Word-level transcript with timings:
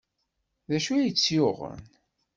D 0.69 0.71
acu 0.77 0.91
ay 0.93 1.11
tt-yuɣen? 1.11 1.81